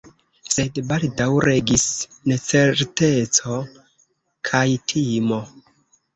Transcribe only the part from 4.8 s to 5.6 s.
timo.